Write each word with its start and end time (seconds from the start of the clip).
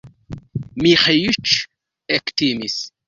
Miĥeiĉ 0.85 1.53
ektimis. 2.19 2.79